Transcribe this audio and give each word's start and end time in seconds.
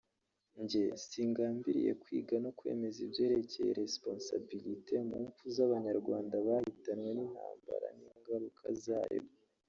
jye 0.69 0.83
singambiriye 1.07 1.91
kwiga 2.01 2.35
no 2.45 2.51
kwemeza 2.57 2.99
ibyerekeye 3.07 3.71
responsabilités 3.83 5.05
mu 5.09 5.17
mpfu 5.25 5.43
z’abanyarwanda 5.55 6.35
bahitanwe 6.47 7.09
n’intambara 7.17 7.87
n’Ingaruka 7.97 8.65
zayo 8.85 9.23